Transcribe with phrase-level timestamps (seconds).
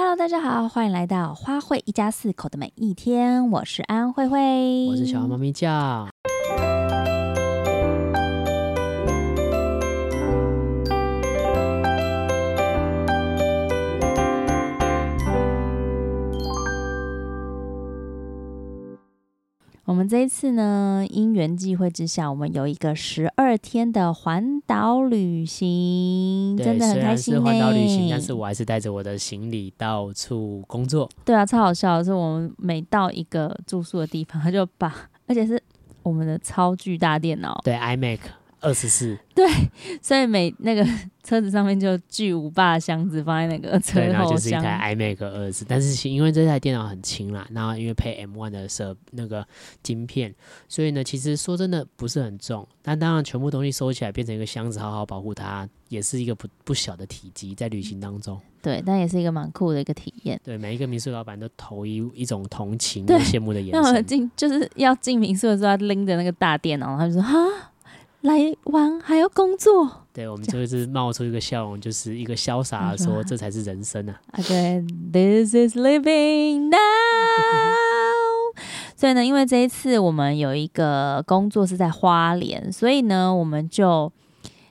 [0.00, 3.50] Hello，大家好，欢迎来到花卉一家四口的每一天。
[3.50, 6.08] 我是安慧慧，我是小猫咪酱。
[19.88, 27.40] 我们这一次呢，因缘际会之下，我们有一个十二天的环岛旅行，真的很开心呢。
[27.40, 31.08] 虽然是环岛旅行，但是我还是带着我的行李到处工作。
[31.24, 34.94] 对啊，超好笑的是，我们每到一个住宿的地方，他就把，
[35.26, 35.58] 而且是
[36.02, 38.18] 我们的超巨大电脑，对，iMac。
[38.60, 39.46] 二十四，对，
[40.02, 40.84] 所以每那个
[41.22, 49.46] 车子上面就巨无霸的箱子放在那个车后然后就是一台 iMac 二十四，但是因为这台电脑很轻啦，然后因为配 M1 的设那个
[49.82, 50.34] 晶片，
[50.68, 52.66] 所以呢，其实说真的不是很重。
[52.82, 58.40] 但当然，全部东西收起来变成一个箱子，好好保护它，也是一个不不小的体积在旅行当中。
[58.62, 60.40] 对，但也是一个蛮酷的一个体验。
[60.42, 63.82] 对，每一个民宿老板都投一一种同情、 羡慕的眼神。
[63.82, 67.36] 那我进就是要进民宿的时候，拎着那个大电脑，他就说哈。
[68.22, 74.20] 来玩还要工作，对，我们就是冒出一个笑容，就是一个潇洒的说， 这才是人生啊！
[74.32, 76.78] 啊，对，This is living now。
[78.96, 84.12] 所以呢，因为这一次我们有一个工作是在花莲，所以呢，我们就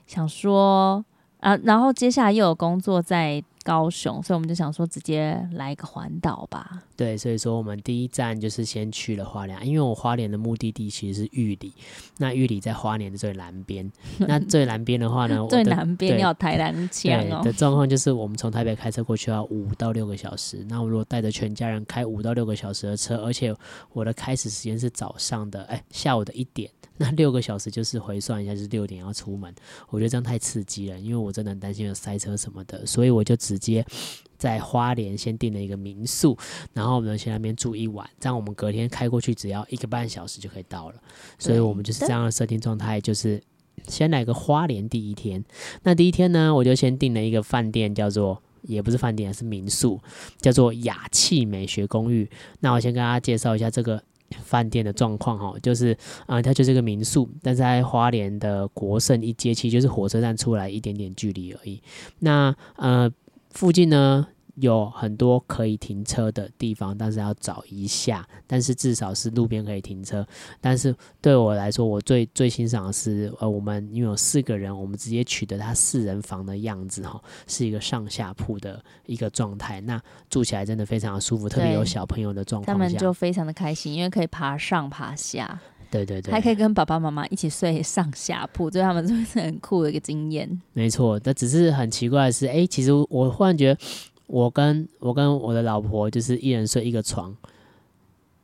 [0.05, 1.05] 想说
[1.39, 3.43] 啊，然后接下来又有工作在。
[3.67, 6.81] 高雄，所以我们就想说直接来一个环岛吧。
[6.95, 11.73] 对，所以说我们第一站就是先去了花莲，因为我花莲的目的地其实是玉里，
[12.17, 13.91] 那玉里在花莲的最南边。
[14.19, 17.41] 那最南边的话呢，最南边要台南腔哦。
[17.43, 20.65] 的状况就是我们从台北开车过去要五到六个小时。
[20.69, 23.53] 那我如果带着全家人开五到六个小时的车，而且
[23.91, 26.71] 我的开始时间是早上的，哎，下午的一点。
[26.99, 29.53] 那六个小时就是回算一下，就是六点要出门，
[29.89, 33.85] 我觉得这样太刺激了，因为我真的很担心有塞车什么的，所以我就直接
[34.37, 36.37] 在花莲先订了一个民宿，
[36.73, 40.95] 然后我们先在那边住一晚，这样我们隔天开过去只要一个半小时就可以到了，
[41.39, 43.41] 所以我们就是这样的设定状态，就是
[43.87, 45.43] 先来个花莲第一天。
[45.83, 49.99] 那第一天呢，我就先订了一个饭店，叫做也不是饭店，是民宿，
[50.39, 52.29] 叫做雅气美学公寓。
[52.59, 54.03] 那我先跟大家介绍一下这个。
[54.43, 55.93] 饭店的状况哈，就是
[56.25, 61.81] 啊、呃，它就是个民宿，但是在花莲的国盛一街，其实就是火车站出来一点点距离而已。
[62.19, 63.09] 那呃，
[63.57, 64.27] 附近呢？
[64.57, 68.23] 有很多可以停车的地方，但是要找一下。
[68.45, 70.23] 但是至少是路边可以停车。
[70.61, 79.81] 但是对我来说，我最最欣赏的是，呃，我们因为有四个人，我们直接取得它四人房的样子哈，是一个上下铺的一个状态。
[79.81, 85.59] 那住起来真的非常的舒服，特别有小朋友的状况下，他们就非常的开心，因为可以爬上爬下。
[85.89, 90.61] 对对对，还可以跟爸爸妈妈一起睡上下铺，对他们是很酷的一个经验。
[90.73, 93.79] 没错，但只是很奇怪的是，哎，其实我忽然觉得。
[94.27, 97.33] 我跟我跟我的老婆就是一人睡一个床。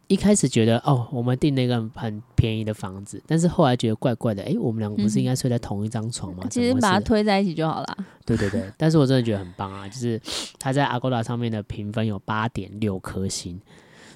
[0.08, 4.42] 一开始觉得哦，我们订那个很便宜的房子，但是后来觉得怪怪的。
[4.44, 6.44] 哎，我们两个不是应该睡在同一张床吗？
[6.44, 7.98] 嗯，其实把它推在一起就好了。
[8.26, 9.86] 对对对，但是我真的觉得很棒啊！
[9.90, 10.18] 就是
[10.58, 13.60] 他在 Agoda 上面的评分有八点六颗星，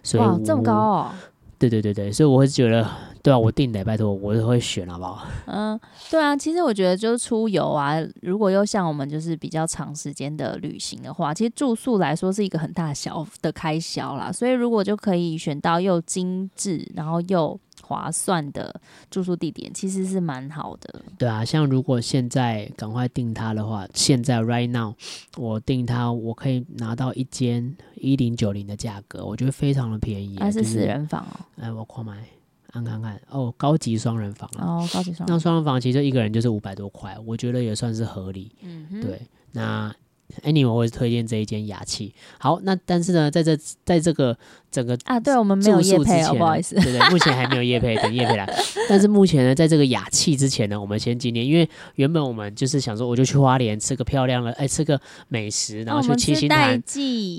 [0.04, 1.12] 所以哇，这么高哦。
[1.60, 2.88] 对对对对，所以我会觉得，
[3.24, 5.26] 对啊，我定的，拜托，我都会选，好不好？
[5.48, 5.80] 嗯，
[6.10, 17.60] 对啊，其实我觉得就是出游啊，如果又像我们就是比较长时间的旅行的话，其实住宿来说是一个很大小的开销啦，所以如果就可以选到又精致，然后又。
[17.82, 18.80] 划算的
[19.10, 21.02] 住宿地点其实是蛮好的。
[21.18, 24.94] 对啊，像如果现在赶快订它的话，现在 right now
[25.38, 30.38] 我订它，我可以拿到一间一零九零的价格，我觉得非常的便宜。
[30.40, 31.40] 还是四人房哦？
[31.58, 32.24] 哎，我快买，
[32.72, 35.28] 看看看哦，高级双人房哦，高级双。
[35.30, 38.52] 那双人房其实一个人就是五百多块，我觉得也算是合理。
[38.62, 39.22] 嗯哼，对，
[39.52, 39.94] 那
[40.44, 42.14] anyway 我会推荐这一间雅气。
[42.40, 44.38] 好，那但是呢，在这在这个。
[44.70, 48.46] 整个啊，对我们没有夜配哦，不好意思，对对，目前还没有夜配，等夜配来。
[48.90, 55.00] 但是目前呢，在这个雅气之前呢，我们先纪念，因为原本我们就是想说，我就去花莲吃个漂亮的，哎，吃个
[55.30, 56.80] 美食，然后去七星潭，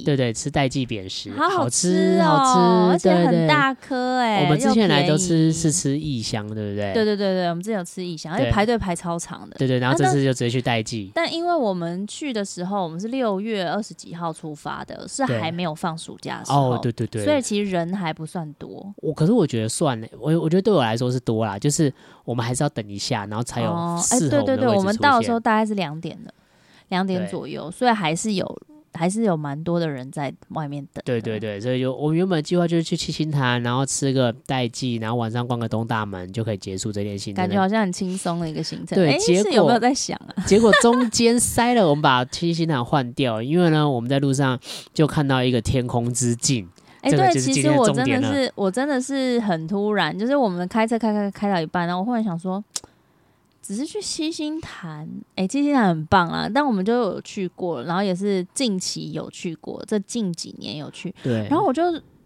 [0.06, 6.94] 对对，吃代记扁食，好好吃，好吃，而且很大颗，哎，我们之前来都吃是吃异香，对不对？
[6.94, 11.12] 对对对对，我们之前有吃异香，而且排队排超长的，对对，然后这次就直接去代记。
[11.14, 18.13] 但因为我们去的时候，我们是六月二十几号出发的，是还没有放暑假的时候，哦，对对对，所以其实人还。
[18.19, 21.93] 不算多，我可是我觉得算了，我我觉得对我来说是多啦，就是
[22.25, 23.71] 我们还是要等一下，然后才有。
[23.71, 26.35] 哦，哎，对对对，我们到的时候大概是两点的，
[26.89, 28.45] 两点左右，所以还是有
[28.99, 31.00] 还是有蛮多的人在外面等。
[31.05, 37.43] 对对对，所以就我们原本计划就是去七星潭，然后吃个代记，然后晚上逛个东大门就可以结束这天行程。
[37.43, 38.97] 感觉好像很轻松的一个行程。
[38.99, 40.43] 对，结果有没有在想啊？
[40.45, 44.59] 结果中间塞了，我们把七星潭换掉，因为呢，我们在路上
[44.93, 46.69] 就看到一个天空之镜。
[47.01, 52.62] 哎、欸，对，其实我真的是，我真的是很突然，就是我们开车开开开到一半，然后我忽然想说，
[53.69, 61.82] 只是去七星潭，哎、欸，七星潭很棒啊，但我们就有去过，然后也是近期有去过，这近几年有去，对，然后我就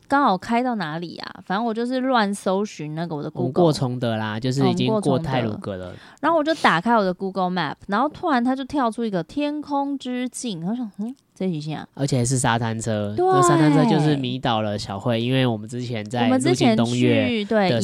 [0.06, 1.42] 刚好开到哪里啊？
[1.44, 11.12] 反正我就是乱搜寻那个我的 Google，过崇德啦，就是已经过泰鲁阁了，然后我就打开我的 Google Map，然后突然它就跳出一个天空之镜，然后想，嗯。
[11.34, 13.14] 这几线啊，而且还是沙滩车。
[13.16, 17.80] 对，那沙滩车就是迷倒了小慧，因为我们之前在路径东岳的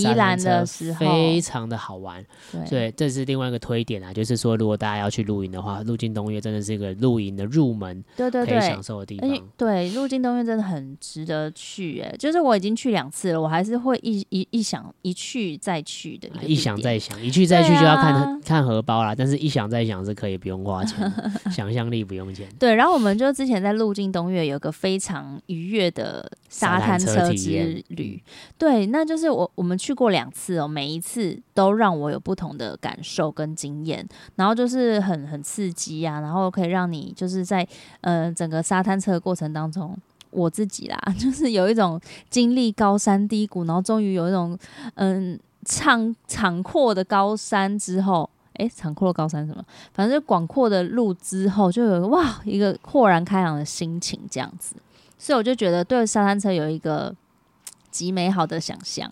[0.66, 2.22] 时候非常的好玩。
[2.68, 9.30] 对，这是另外一个推点啊，就是说如果大家要去露营的话，入境东岳真的是一个露营的入门，对对对，可以享受的地方。
[9.56, 21.10] 对，入境东岳真的很值得去，哎，就是我已经去两次了，我还是会一一一想一去再去的一，一想再想，一去再去就要看、啊、看荷包啦，但是一想再想是可以不用花钱，
[21.50, 22.46] 想象力不用钱。
[22.58, 23.32] 对，然后我们就。
[23.38, 28.20] 之前在路径东岳有个非常愉悦的沙滩车之旅，
[28.58, 34.04] 对，那就是我我们去过两次哦，每一次都让我有不同的感受跟经验，
[34.34, 37.64] 然后就是很很刺激啊，然后可以让你就是在
[38.00, 39.96] 呃整个沙滩车的过程当中，
[40.30, 44.58] 我自己啦， 就是有一种经历高山低谷，然后终于有一种
[44.96, 48.28] 嗯畅敞阔的高山之后。
[48.58, 49.64] 哎，长阔的高山什么？
[49.94, 54.74] 反正广阔的路之后，就有哇一个豁然开朗的心情这样子，
[55.16, 57.14] 所以我就觉得对沙滩车有一个
[57.90, 59.10] 极美好的想象。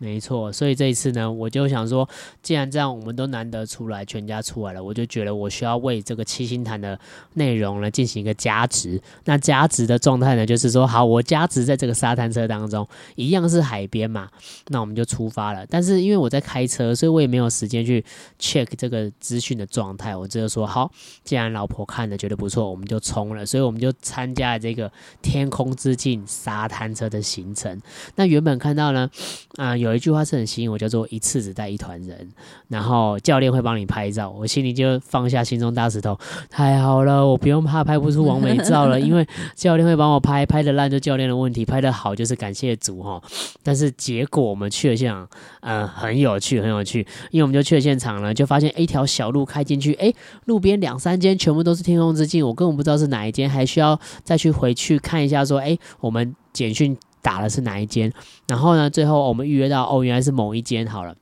[0.00, 2.08] 没错，所以这一次呢，我就想说，
[2.40, 6.96] 既然这样，我们都难得出来，全家出来了，我就觉得我需要为这个七星潭的
[7.34, 9.02] 内容呢进行一个加值。
[9.24, 12.86] 那加值的状态呢，就是说，好，我加值在这个沙滩车当中，
[13.16, 14.28] 一样是海边嘛，
[14.68, 15.66] 那我们就出发了。
[15.68, 18.04] 但是因为我在开车，所以我也没有时间去
[18.38, 20.14] check 这个资讯的状态。
[20.14, 20.88] 我只有说，好，
[21.24, 23.44] 既然老婆看了觉得不错，我们就冲了。
[23.44, 27.82] 所以我们就参加了这个天空之境沙滩车的行程。
[28.14, 29.10] 那原本看到呢，
[29.56, 29.87] 啊、有。
[29.88, 32.28] 有一句话是很吸引我，叫做“一次只带一团人”，
[32.68, 36.18] 然后教练会帮你拍照，我心里就放下心中大石头，
[36.50, 43.20] 太好了，我不用怕拍不出完美照了， 因为教练会帮我拍，拍的烂就教练的问题，拍的好就是感谢主哈。
[43.62, 45.26] 但是结果我们去了现场，
[45.62, 50.12] 嗯、呃，很有趣，很有趣，因为我们就去了现场了，就发现一条小路开进去，哎，
[50.44, 56.96] 路边两三间全部都是天空之镜，我根本不知道是哪一间，还需要再去回去看一下，说，哎，我们简讯。
[57.22, 58.12] 打的是哪一间？
[58.46, 60.86] 然后呢，最后我们预约到哦，原来是某一间。
[60.86, 61.14] 好了，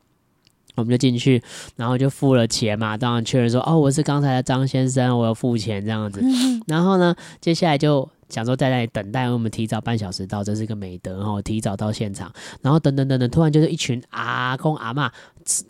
[0.74, 1.42] 我们就进去，
[1.76, 2.96] 然后就付了钱嘛。
[2.96, 6.22] 当然确认说哦，我是刚才的张先生，我要付钱这样子。
[6.66, 12.32] 然后呢，接下来就想说在那里等待，为我们提早半小时到，这是一个美德哈，提早到现场。
[12.62, 15.10] 然后等等等等，突然就是一群阿公阿妈，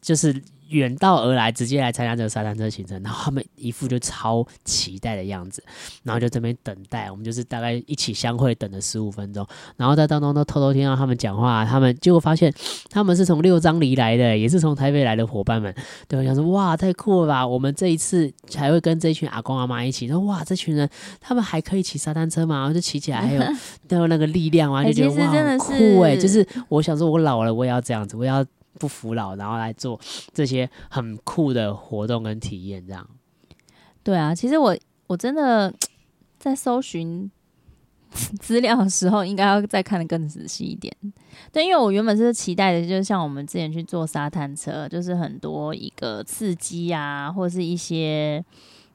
[0.00, 0.42] 就是。
[0.68, 5.62] 远道而来，直接来参加这个沙滩车行程，然后他们一副就超期待的样子，
[6.02, 9.46] 然后就这边等待，我们就是大概一起相会，等了十五分钟，
[9.76, 12.52] 然后在当中都偷偷听到他们讲话，他们结果发现
[12.90, 15.74] 他们是从六张犁来的，也是从台北来的伙伴们，
[16.08, 17.46] 对，我想说哇，太酷了吧！
[17.46, 20.88] 我们这一次才会跟这一群阿公阿妈一起，说哇，这群人
[21.20, 22.56] 他们还可以骑沙滩车嘛？
[22.60, 23.42] 然后就骑起来还有
[23.86, 26.16] 都有那个力量啊，就觉得哇，很酷哎！
[26.16, 28.44] 就是我想说，我老了我也要这样子，我要。
[28.78, 29.98] 不服老，然后来做
[30.32, 33.08] 这些很酷的活动跟体验，这样。
[34.02, 34.76] 对啊，其实我
[35.08, 35.72] 我真的
[36.38, 37.28] 在搜寻
[38.38, 40.94] 资料的时候，应该要再看得更仔细一点。
[41.52, 48.44] 对，因为我原本是期待的，就是像我们之前去坐沙滩车，就是很多一个刺激啊，或者是一些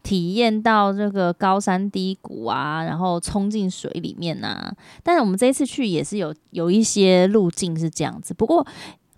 [0.02, 4.74] 体验到这个高山低谷啊，然后冲进水里面啊。
[5.04, 8.66] 但是我们这一次去也是有有一些路径是这样子，不过。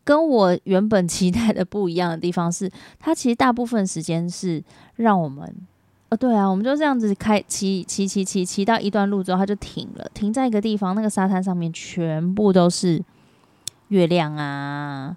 [0.04, 2.70] 跟我原本期待的不一样的地方是，
[3.00, 4.64] 它其实大部分时间是
[4.96, 5.56] 让我们，
[6.10, 13.02] 呃，对啊，我们就这样子开骑骑骑骑骑到一段路之后，它就停了，停在一个地方，那个沙滩上面全部都是
[13.88, 15.16] 月亮啊。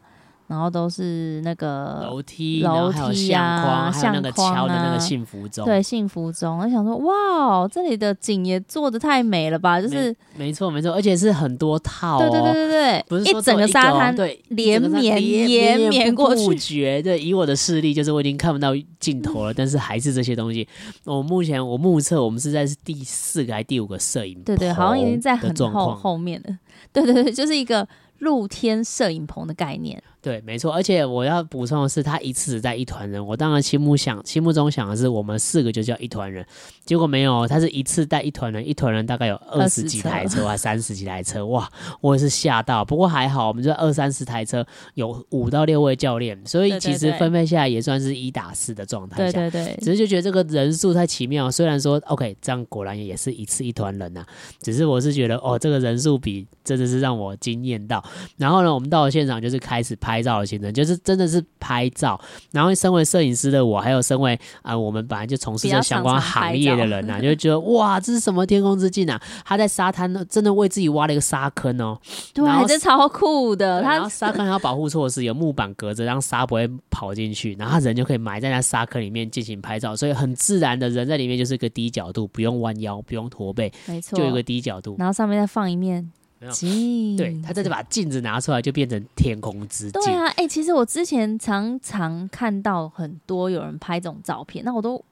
[0.49, 6.59] 然后都是那个楼梯，楼梯啊，相框啊，还有那个敲的那个幸福钟，对，幸福钟。
[6.61, 9.81] 我想说，哇，这里的景也做的太美了吧？
[9.81, 17.19] 就是没错没错，而且是很多套，哦，对对对对对，不是一整个沙滩对连绵延绵过去，不绝对。
[17.19, 20.69] 以我的视力，就是我已经看不到尽头了， 但是还是这些东西。
[21.05, 24.41] 我目前我目测，我们是在是第四个还是第五个摄影？
[24.45, 26.57] 对对，好像已经在很后后面了。
[26.93, 27.88] 对对对，就是一个。
[28.21, 30.03] 露天摄影棚的概念。
[30.26, 33.25] 对，没错，而且我要补充的是，他一次只带一团人。
[33.25, 36.45] 我当然心目想，心目中想的是，我们四个就叫一团人。
[36.85, 42.85] 结果没有，他是一次带一团人，一团人大概有二十几台车，啊三十几台车，哇，我也是吓到。
[42.85, 49.30] 不过还好，我们这二三十台车，有五到六位教练，所以其实分配下来也算是一打四的状态下。
[49.30, 51.49] 对对对，只是就觉得这个人数太奇妙。
[51.49, 54.26] 虽然说 OK，这样果然也是一次一团人呐、啊，
[54.61, 58.04] 只是我是觉得哦，这个人数比真的是让我惊艳到。
[58.37, 60.96] 然后呢，我们到了现场就是开始拍照的行程，就是。
[61.06, 62.20] 真的是拍照，
[62.50, 69.23] 然后身为摄影师的我，还有身为啊、呃，我们本来就从事这相关行业的人呐、啊，就会觉得哇，这是什么天空之镜啊？
[69.44, 71.96] 他在沙滩真的为自己挖了一个沙坑哦，
[72.35, 73.82] 对，这超酷的。
[73.82, 86.11] 他然后沙坑还有保护措施，有木板隔着，让沙不会跑进去，然后人就可以埋在那沙坑里面进行拍照，所以很自然的人在里面就是一个低角度，不用弯腰，不用驼背，没错，就有一个低角度，然后上面再放一面。
[86.50, 90.02] 镜，对，他这就把镜子拿出来，就变成天空之镜。
[90.02, 95.02] 对啊，哎、欸，其实我之前常常看到很多有人拍这种照片，那我都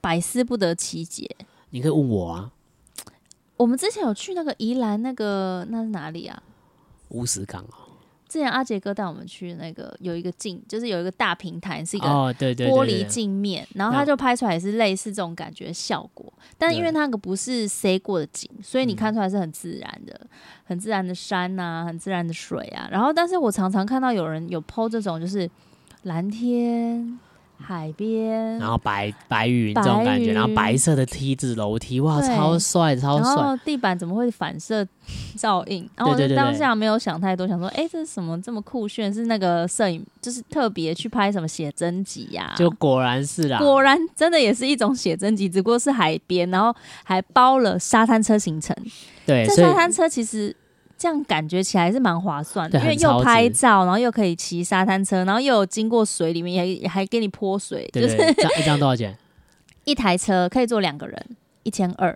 [0.00, 1.28] 百思不得其解。
[1.70, 2.50] 你可以问我啊。
[3.56, 6.42] 我们之前有去那个宜兰，那个那是哪里啊？
[7.10, 7.79] 乌石港啊。
[8.30, 16.32] 之前阿杰哥带我们去那个有一个镜，就是有一个大平台，是一个玻璃镜面，然后他就拍出来也是类似这种感觉效果。
[16.56, 20.20] 但因为它那个不是塞过的景，所以你看出来是很自然的，
[20.62, 22.88] 很自然的山啊，很自然的水啊。
[22.88, 25.50] 然后，但是我常常看到有人有 po 这种，就是
[26.04, 27.18] 蓝天。
[27.62, 33.34] 海边，然后白白云这种感觉，然后白色的梯子楼梯，哇，超帅超帅！
[33.34, 34.86] 然后地板怎么会反射
[35.36, 35.88] 照应？
[35.96, 39.12] 然后我就当下没有想太多，想说，哎，这是什么这么酷炫？
[39.12, 42.52] 是那个摄影，就是特别去拍什么写真集呀？
[42.56, 46.74] 就果然是啦，果然真的也是一种写真集，只不过是海边，然后
[47.04, 48.74] 还包了沙滩车行程。
[49.26, 50.56] 对，这沙滩车其实。
[51.00, 58.18] 这样感觉起来是蛮划算的，因为又拍照，然后又可以骑沙滩车，然后又有经过水里面，也还给你泼水，就是
[58.58, 59.16] 一张多少钱？
[59.84, 61.26] 一台车可以坐两个人，
[61.62, 62.14] 一千二。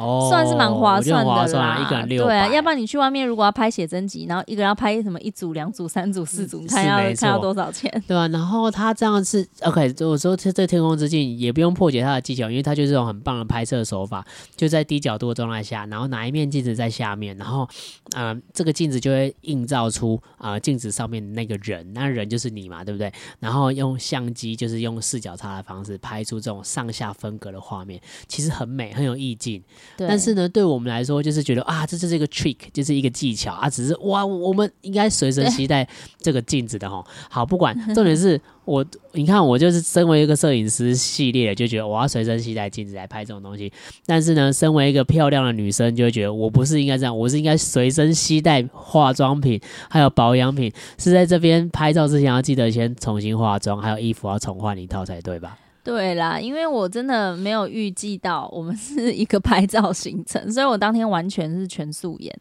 [0.00, 2.24] 哦，算是蛮划算的啦，一个人六。
[2.24, 7.90] 对啊，要不然你去外面如果要拍写真集，然后一个人要拍什么一组、两组、三组、四组，你看要看要多少钱？
[8.08, 14.24] 对啊，然后他这样是 OK，我说这这天空之镜也不用破解他的技巧，因为他就是这种很棒的拍摄手法，
[14.56, 17.68] 就在低角度的状态下，然后拿一面镜子在下面，然后
[18.14, 23.12] 呃这个镜子就会映照出啊镜子上面的那个人，那人就是你嘛，对不对？
[23.38, 29.62] 然后用相机就是用视角差的方式拍出这种上下分隔的画面，其实很美，很有意境。
[29.96, 35.86] 但是呢，对我们来说，就是觉得啊，这就是一个 trick，就是一个技巧啊，只是哇，我们应该随身携带
[36.18, 37.04] 这个镜子的哈。
[37.28, 43.70] 好，不管， 重点是我，你看，我就是身为一个摄影师系列，就觉得我要随身携带镜子来拍这种东西。
[44.06, 55.58] 但是呢，身为一个漂亮的女生，就会觉得我不是应该这样，我是应该随身携带化妆品，还有保养品，是在这边拍照之前要记得先重新化妆，还有衣服要重换一套才对吧？
[55.82, 62.32] 对啦，因为我真的没有预计到我们是一个 拍照行程，所以我当天完全是全素颜，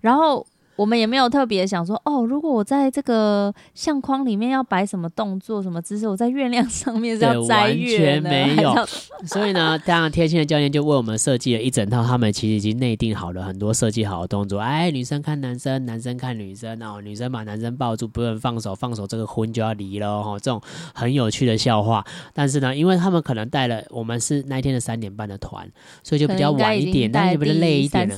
[0.00, 0.46] 然后。
[0.76, 8.28] 我们也没有特别想说哦，如果我在这个相框里面要摆什么动作、什么姿势，我在月亮上面是要摘月呢？
[8.30, 8.74] 完全没有。
[9.26, 14.58] 所以呢，当然贴心的教练就为我们设计了一整套，他们其实已经内定好了很多设计好的动作。
[14.58, 20.38] 哎，女生看男生，男生看女生哦，女生把男生抱住，不能放手，放手这个婚就要离了哦。
[20.42, 20.60] 这种
[20.92, 22.04] 很有趣的笑话。
[22.32, 25.70] 但是呢，因为他们可能带了我们是那天的三点半的团，
[26.02, 28.16] 所以就比较晚一点，但是比较累一点了。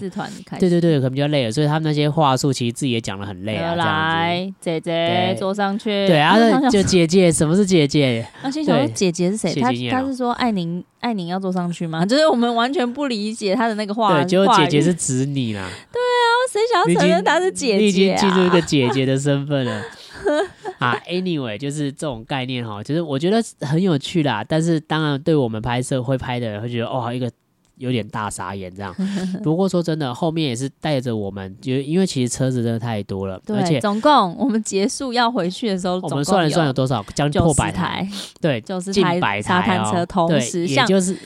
[0.58, 2.45] 对对对，可能比较累了，所以他们那些话术。
[2.52, 6.06] 其实自己也讲的很累啊，来，姐姐坐上去。
[6.06, 6.36] 对啊，
[6.70, 8.26] 就姐姐，什么是姐姐？
[8.42, 9.54] 那心想说姐姐是谁？
[9.54, 12.04] 他他是说艾宁，艾宁要坐上去吗？
[12.06, 14.14] 就是我们完全不理解他的那个话。
[14.14, 15.68] 对，结果姐姐是指你啦。
[15.92, 17.76] 对啊，谁想要承认她是姐姐？
[17.78, 19.82] 你已经进入一个姐姐的身份了
[20.78, 20.96] 啊。
[21.08, 24.44] Anyway，就是这种概念哈，就是我觉得很有趣啦。
[24.46, 27.30] 但是当然，对我们拍摄会拍的人会觉得，哦，一个。
[27.76, 28.94] 有点大傻眼这样，
[29.42, 38.08] 不过说真的，后面也是带着我们，就因为其实车子真的太多了，对，而且总共我们结束要回去的时候，我们算了算有多少，将近破百台，
[38.40, 41.16] 对，就是近百台沙滩车同时，也就是。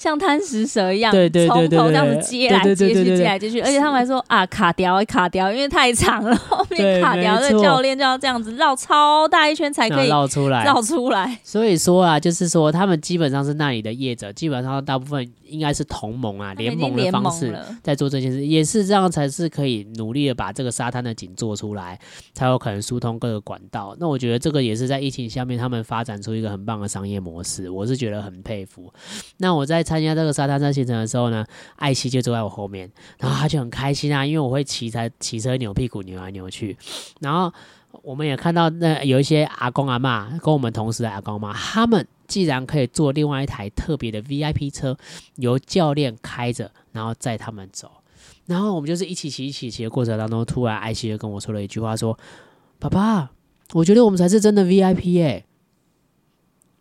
[0.00, 11.38] 像贪食蛇一样，对对对对，从头这样子接来接去，接来接去，而且他们还说啊，卡掉卡掉，因为太长了， 后面卡掉，那教练就要这样子绕超大一圈才可以绕出来，绕出来。
[11.44, 21.98] 所以说啊，就是说他们基本上是那里的业者，基本上大部分应该是同盟啊，联盟的方式在做这件事，也是这样才是可以努力的把这个沙滩的景做出来，
[22.32, 23.94] 才有可能疏通各个管道。
[24.00, 28.90] 那我觉得这个也是在疫情下面他们发展出一个很棒的商业模式，我是觉得很佩服。
[29.36, 29.84] 那我在。
[29.90, 31.44] 参加这个沙滩车行程的时候呢，
[31.74, 36.76] 艾希就坐在我后面，然后他就很开心啊，因为我会骑车骑车扭屁股扭来扭去，
[37.18, 37.52] 然后
[38.02, 44.96] 我们也看到那有一些阿公阿妈跟我们同时的阿公阿嬷，他们既然可以坐另外一台特别的 VIP 车，
[45.34, 47.90] 由教练开着，然后载他们走，
[48.46, 52.16] 然后我们就是一起骑一起骑的过程当中，突然艾希就跟我说了一句话说
[52.78, 53.30] ：“爸爸。”
[53.72, 55.44] 我觉得我们才是真的 VIP 耶、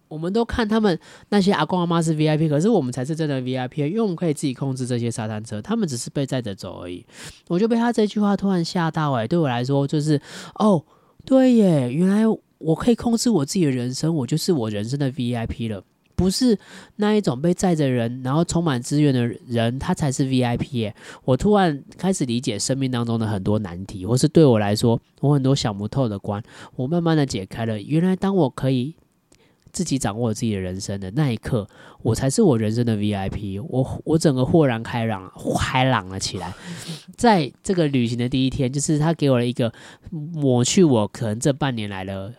[0.10, 1.00] 我们都看他们
[1.30, 7.06] 那些阿公阿妈是 VIP，可是我们才是真的 VIP，因为我们可以自己控制这些沙滩车，他们只是被载着走而已。
[7.48, 10.20] 我就被他这句话突然吓到哎、对我来说就是
[10.56, 10.84] 哦，
[11.24, 12.24] 对耶，原来
[12.58, 15.82] 我可以控制我自己的人生，我就是我人生的 VIP 了。
[16.16, 16.60] 不是
[16.98, 20.94] 那一种被载着人，然后充满资源的人，他才是 VIP 耶。
[21.24, 26.44] 我突然开始理解生命当中的很多难题，或是对我来说，我很多想不透的关，
[26.76, 27.80] 我慢慢的解开了。
[27.80, 28.94] 原来当我可以
[29.72, 31.68] 自己掌握自己的人生的那一刻，
[32.02, 33.64] 我才是我人生的 VIP。
[33.68, 36.54] 我我整个豁然开朗，开朗了起来。
[37.18, 39.74] 在这个旅行的第一天，就是他给我了一个
[40.12, 42.34] 抹去我可能这半年来的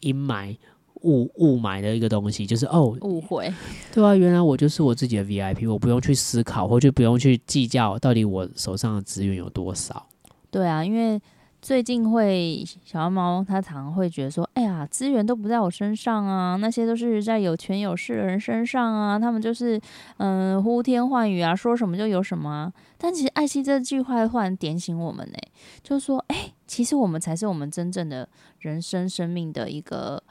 [0.00, 0.56] 阴霾。
[1.02, 3.52] 雾雾霾的一个东西，就是哦，误会，
[3.94, 10.04] 对啊，原来我就是我自己的 VIP，我不用去思考，或者不用去计较到底我手上的资源有多少。
[10.50, 11.20] 对啊，因为
[11.62, 19.80] 最近会小猫猫，它常常会觉得说，哎呀，资源都不在我身上啊，那些都是在有权有势的人身上啊，他们就是
[20.18, 22.72] 嗯、呼天唤雨啊，说什么就有什么啊。
[22.96, 25.38] 但其实艾希这句话忽然点醒我们呢，
[25.82, 28.28] 就是说，哎，其实我们才是我们真正的
[28.60, 30.22] 人生生命的一个。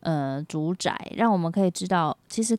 [0.00, 2.56] 呃，主宰让我们可以知道，其实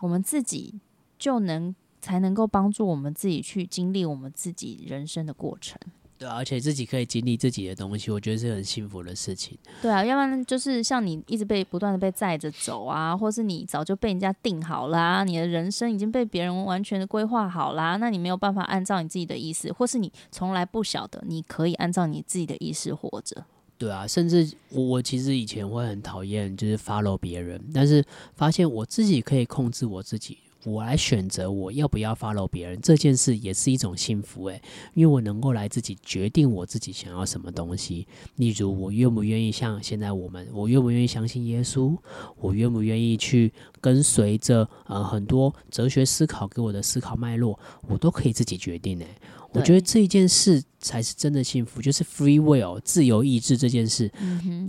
[0.00, 0.80] 我们自己
[1.16, 5.78] 就能才能够帮助我们自己去经历我们自己人生的过程。
[6.18, 9.56] 对啊，而且自己可以经历自己的东西，我觉得是很幸福的事情。
[9.80, 23.44] 对啊，要不然就是像你一直被不断的被载着走啊，或是你早就被人家定好啦，你的人生已经被别人完全的规划好啦，那你没有办法按照你自己的意思，或是你从来不晓得你可以按照你自己的意思活着。
[23.78, 34.60] 对啊，甚至我我其实以前会很讨厌就是 follow 别人，但是发现我自己可以控制我自己，我来选择我要不要 follow 别人这件事也是一种幸福诶，
[34.94, 38.06] 因为我能够来自己决定我自己想要什么东西。
[38.36, 41.96] 例如我愿不愿意像现在我们，我愿不愿意相信耶稣，
[42.36, 49.06] 我愿不愿意去跟随着呃很多哲学思考给我的思考脉络，我都可以自己决定诶。
[49.52, 54.10] 我觉得这一件事才是真的幸福，就是 free will 自由意志这件事，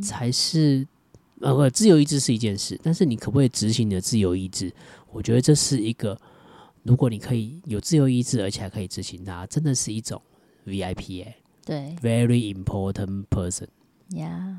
[0.01, 0.87] 才是
[1.41, 4.71] 呃不，自由意志是一件事，但是你可不可以执行你的自由意志？
[5.11, 6.17] 我觉得这是一个，
[6.83, 10.21] 如果你可以有自由意志，而且还可以执行它，真的是一种
[10.65, 14.57] VIP 哎，对，very important person，yeah。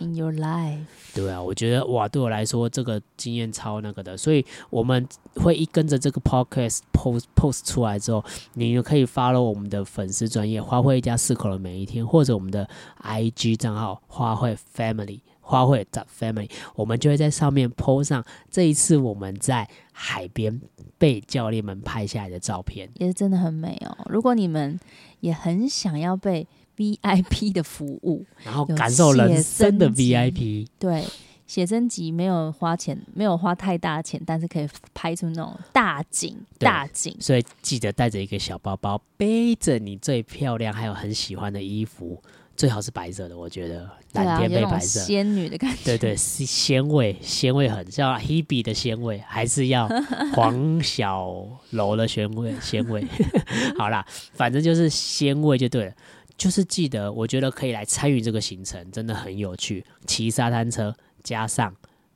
[0.00, 12.68] In your life，对啊，我觉得哇，对我来说这个经验超那个的，所以我们会一跟着这个 podcast post post 出来之后，你就可以 follow 我们的粉丝专业花卉一家四口的每一天，或者我们的
[13.02, 20.60] IG 账号花卉 family 花卉的 family，我们就会在上面 post 上这一次我们在海边
[20.96, 23.94] 被教练们拍下来的照片，也是真的很美哦。
[24.08, 24.78] 如果你们
[25.20, 30.66] 也很想要被 VIP 的服务，然后感受人生的 VIP。
[30.78, 31.04] 对，
[31.46, 37.14] 写真集没有花钱，没有花太大钱，但是可以拍出那种大景，大景。
[37.20, 42.22] 所以记得带着一个小包包，背着你最漂亮还有很喜欢的衣服，
[42.56, 43.36] 最好是白色的。
[43.36, 45.84] 我觉12蓝天配白色，仙女的感觉。
[45.84, 49.88] 对对，鲜味，鲜味很像 Hebe 的鲜味，还是要
[50.34, 51.32] 黄小
[51.70, 53.06] 楼的鲜味，鲜味。
[53.78, 55.92] 好啦，反正就是鲜味就对了。
[56.36, 59.84] 就是记得，我觉得可以来参与这个行程，真的很有趣。
[60.06, 61.72] 骑沙滩车，加上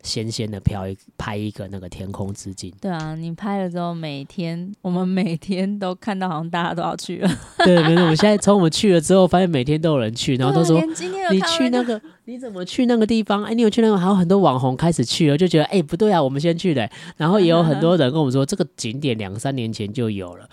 [0.06, 2.72] 鲜鲜的飘一拍一个那个天空之镜。
[2.80, 7.28] 对啊，你拍了之后，每天我们每天都看到，好像大家都要去了。
[7.58, 8.02] 对，没错。
[8.02, 10.94] 我们现在从我们去了之后，发现每天都有人去，然后都说你
[11.40, 13.42] 去那个，你怎么去那个地方？
[13.42, 13.98] 哎，你有去那个？
[13.98, 16.88] 还有很多网红开始去了，就觉得哎不对啊，我们先去的。
[17.16, 20.48] 然后也有很多人跟我们说，这个景点两三年前就有了。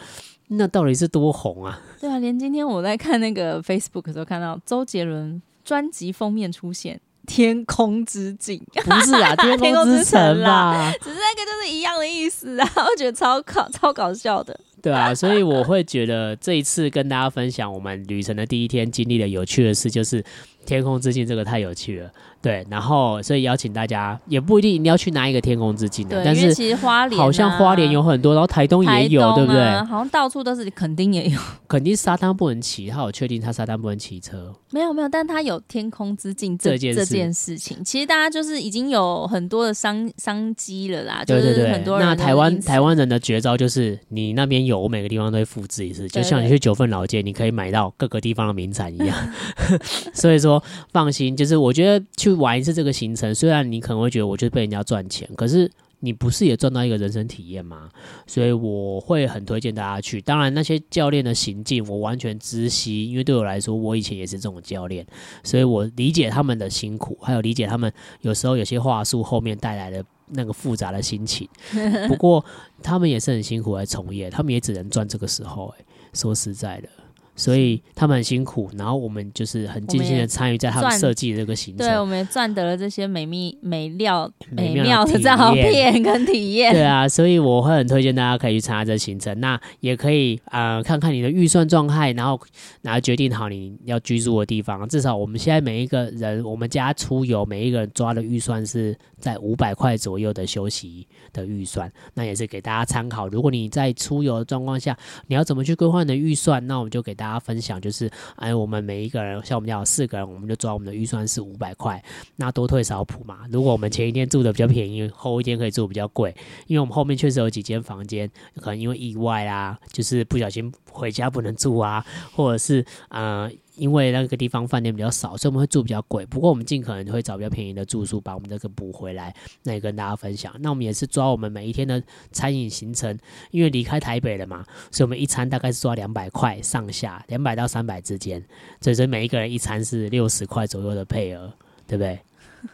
[0.50, 1.80] 那到底是多红啊？
[2.02, 6.96] 对啊，连今天我在看那个 Facebook 的时候，看到周杰伦专辑封面出现
[7.28, 14.60] 《天空之境》，不是啊，《天空之城》啦，只是那个就是一样的意思啊，我觉得超搞 超搞笑的。
[14.82, 20.22] 对啊，所以我会觉得这一次跟大家分享我们旅程的第一天经历的有趣的事，就是
[20.66, 22.10] 天空之镜这个太有趣了。
[22.42, 29.64] 对，然后所以邀请大家，也不一定你要去拿一个天空之镜的，但是其实花莲、啊、好像花莲有很多，然后台东也有，啊、对不对？
[29.86, 31.40] 好像到处都是，肯定也有。
[31.70, 34.54] 垦丁沙滩不能骑，他有确定他沙滩不能骑车？
[34.72, 41.24] 没有没有，但他有天空之镜这，这件这件事情，其实大家就是已经有很多的商商机了啦。
[41.26, 49.18] 对对对，就是、很多人那台湾台湾人的绝招就是，你那边有，我每个地方都会复制一次，就像你去九份老街，你可以买到各个地方的名产一样。
[50.14, 50.53] 所以说
[50.92, 53.34] 放心，就是我觉得去玩一次这个行程。
[53.34, 57.90] 虽然你可能会觉得我就是被人家赚钱，可是你不是也赚到一个人生体验吗？
[58.28, 60.20] 所以我会很推荐大家去。
[60.22, 65.06] 当然，那些教练的行径我完全知悉，因为对我来说，我以前也是这种教练，
[65.44, 71.48] 所以我理解他们的辛苦，还有理解他们有时候有些话术后面带来的那个复杂的心情。
[72.10, 72.44] 不过
[72.82, 75.74] 他们也是很辛苦来从业，他们也只能赚这个时候。
[75.78, 76.90] 哎，说实在的。
[77.36, 81.88] 所以他们很辛苦，然后我们就是很尽心的参与在他们设计的这个行程。
[81.88, 86.72] 对，我们也赚得了这些美秘美料美妙的照片跟体验。
[86.72, 89.40] 对啊，所以我会很推荐大家可以去参加这个行程。
[89.40, 92.40] 那也可以啊、呃，看看你的预算状态，然后
[92.84, 94.88] 然后决定好你要居住的地方。
[94.88, 101.92] 至少我们现在每一个人，我们家出游每一个人抓的预算是在五百块左右的休息的预算。
[102.14, 103.28] 那也是给大家参考。
[103.28, 106.66] 如果你在出游的状况下，你要怎么去规划你的预算？
[106.68, 107.23] 那我们就给大家。
[107.24, 112.04] 大家分享就是，哎，我们每一个人，像我们家有四个人，我们就抓我们的预算是五百块，
[112.36, 113.40] 那多退少补嘛。
[113.50, 116.36] 如果我们前一天住的比较便宜，后一天可以住比较贵，
[116.68, 122.06] 因为我们后面确实有几间房间，可能因为意外啊，就是不小心回家不能住啊，
[122.36, 123.50] 或者是呃。
[123.76, 126.26] 因为那个地方饭店比较少，所以我们会住比较贵。
[126.28, 130.54] 不过我们尽可能会找比较便宜的住宿，把我们这个补回来，那也跟大家分享。
[130.60, 133.18] 那我们也是抓我们每一天的餐饮行程，
[133.52, 138.44] 因为离开台北了嘛，所以我们一餐大概是抓两百块上下，两百到三百之间。
[138.80, 141.52] 所以每一个人一餐是六十块左右的配额，
[141.88, 142.20] 对不对？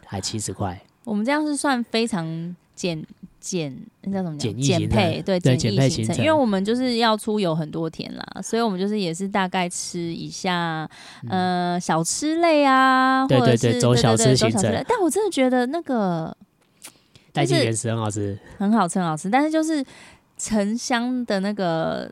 [0.06, 0.82] 还七十块。
[1.06, 3.06] 我们这样是算非常简。
[3.40, 4.38] 简那叫什么？
[4.38, 6.18] 简易行程，对，简易行程。
[6.18, 10.90] 因为我们就是要出游很多天啦，所以我们就是也是大概吃一下，
[11.30, 14.86] 嗯、呃，小吃类啊，对对对，或者是走小吃行程。
[14.88, 16.36] 但我真的觉得那个
[17.32, 19.30] 带进原食很好吃，很好吃，很好吃。
[19.30, 19.84] 但是就是
[20.38, 22.12] 城乡的那个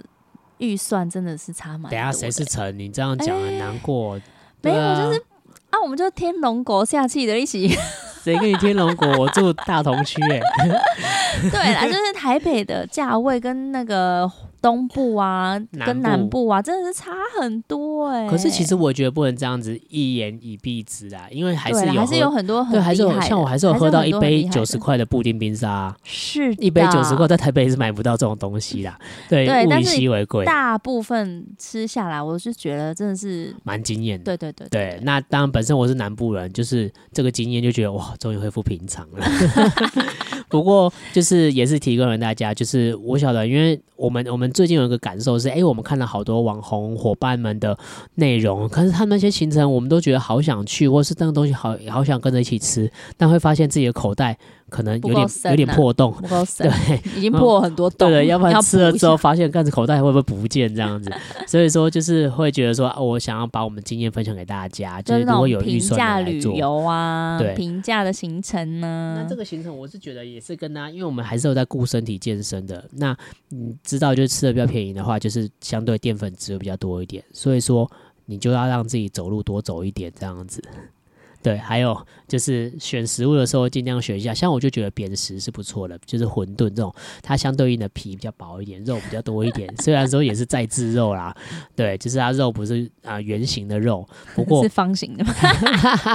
[0.60, 1.92] 预算真的是差蛮。
[1.92, 2.78] 等下谁是城？
[2.78, 4.14] 你这样讲很难过。
[4.14, 4.24] 欸啊、
[4.62, 5.20] 没有，就是
[5.70, 7.70] 啊，我们就天龙国下气的一起。
[8.28, 9.08] 谁跟你天龙国？
[9.18, 10.42] 我住大同区哎。
[11.50, 14.30] 对啦，就是台北的价位跟那个。
[14.68, 18.30] 东部啊，跟南部啊，真的是差很多哎、欸。
[18.30, 29.00] 可是其实我觉得不能这样子一言以蔽之啊，因为还是有还是有很多很对，还是有像我还是有喝到一杯九十块的布丁冰沙，是一杯九十块，在台北是买不到这种东西啦。
[29.30, 30.44] 对，对物以稀为贵。
[30.44, 34.26] 大部分吃下来，我是觉得真的是蛮惊艳的。
[34.26, 39.26] 对对对对，对，那当然本身我是南部人，就是这个经验就觉得哇，终于恢复平常了。
[40.50, 47.78] 不过就是也是提供给大家，就是我晓得，因为我们我们最近有一个感受是，哎、我们看了好多网红伙伴们的
[48.16, 54.38] 内容，可是他们那些行程，我们都觉得好想去，或是那个东西好好想跟着一起吃，但会发现自己的口袋。
[54.70, 56.14] 可能有点、啊、有点破洞，
[56.58, 58.10] 对，已经破很多洞。
[58.10, 61.12] 对的，要不然吃了之后发现，干子口袋会不会不见这样子？
[61.48, 69.16] 所以说就是会觉得说，哦、我想要把我们经验分享给大家，就是如果有预算来做旅游啊，对，平价的行程呢。
[69.18, 72.84] 那这个行程我是觉得也是跟他，因为我们还是有在顾身体健身的。
[72.92, 73.18] 那
[73.50, 77.90] 你知道，就是吃的比较便宜的话，就是相对淀粉质会比较多一点，所以说
[78.26, 80.62] 你就要让自己走路多走一点这样子。
[81.42, 89.74] 对，还有就是选食物的时候尽量选一下，像我就觉得扁食是不错的，就是馄饨这种，它相对应的皮比较薄一点，肉比较多一点。
[89.82, 91.36] 虽然说也是在制肉啦，
[91.76, 95.26] 对，就是它肉不是啊圆形的肉，不过 是方形的。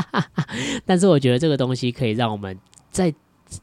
[0.85, 2.59] 但是我觉得这个东西可以让我们
[2.91, 3.15] 在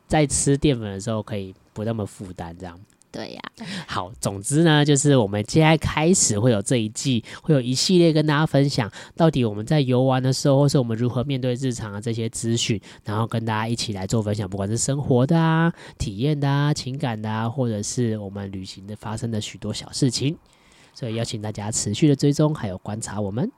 [0.08, 2.80] 在吃淀粉的时候可以不那么负担，这样。
[3.12, 3.42] 对呀，
[3.88, 20.38] 好，总之呢，就是我们接下来开始会有这一季，会有一系列跟大家分享，到底我们在游玩的时候，或是我们如何面对日常的这些资讯，然后跟大家一起来做分享，不管是生活的啊、体验的啊、情感的啊，或者是我们旅行的发生的许多小事情，
[20.94, 23.52] 所以邀请大家持续的追踪还有观察我们。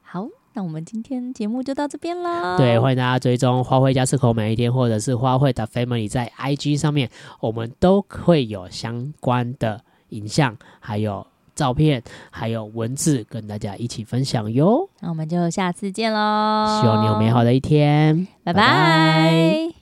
[0.00, 0.39] 好。
[0.54, 2.56] 那我们今天节目就到这边啦。
[2.56, 7.08] 对，欢迎大家追踪花卉家四口每一天，或者是花卉的 family 在 IG 上面，
[7.40, 14.88] 我们都会有相关的影像，还有照片，还有文字跟大家一起分享哟。
[15.00, 16.80] 那我们就下次见喽！
[16.80, 18.60] 希望你有美好的一天，拜拜。
[18.60, 18.66] 拜
[19.70, 19.79] 拜。